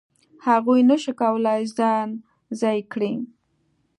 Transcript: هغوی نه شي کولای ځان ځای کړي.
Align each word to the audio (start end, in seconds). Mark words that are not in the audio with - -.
هغوی 0.47 0.81
نه 0.89 0.97
شي 1.01 1.13
کولای 1.21 1.61
ځان 1.77 2.09
ځای 2.59 2.79
کړي. 2.93 3.13